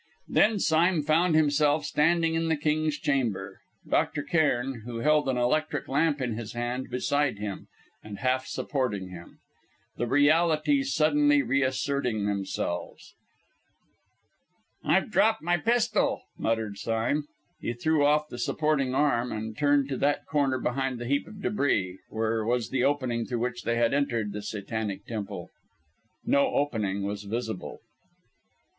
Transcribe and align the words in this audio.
Then 0.27 0.57
Sime 0.57 1.03
found 1.03 1.35
himself 1.35 1.85
standing 1.85 2.33
in 2.33 2.47
the 2.47 2.55
King's 2.57 2.97
Chamber, 2.97 3.59
Dr. 3.87 4.23
Cairn, 4.23 4.81
who 4.83 4.97
held 5.01 5.29
an 5.29 5.37
electric 5.37 5.87
lamp 5.87 6.19
in 6.19 6.33
his 6.33 6.53
hand, 6.53 6.89
beside 6.89 7.37
him, 7.37 7.67
and 8.03 8.17
half 8.17 8.47
supporting 8.47 9.09
him. 9.09 9.37
The 9.97 10.07
realities 10.07 10.91
suddenly 10.91 11.43
reasserting 11.43 12.25
themselves, 12.25 13.13
"I 14.83 14.95
have 14.95 15.11
dropped 15.11 15.43
my 15.43 15.57
pistol!" 15.57 16.23
muttered 16.35 16.79
Sime. 16.79 17.27
He 17.59 17.73
threw 17.73 18.03
off 18.03 18.27
the 18.27 18.39
supporting 18.39 18.95
arm, 18.95 19.31
and 19.31 19.55
turned 19.55 19.87
to 19.89 19.97
that 19.97 20.25
corner 20.25 20.57
behind 20.57 20.97
the 20.97 21.05
heap 21.05 21.27
of 21.27 21.35
débris 21.35 21.97
where 22.09 22.43
was 22.43 22.71
the 22.71 22.83
opening 22.83 23.27
through 23.27 23.37
which 23.41 23.61
they 23.61 23.75
had 23.77 23.93
entered 23.93 24.33
the 24.33 24.41
Satanic 24.41 25.05
temple. 25.05 25.51
No 26.25 26.47
opening 26.55 27.03
was 27.03 27.21
visible! 27.25 27.81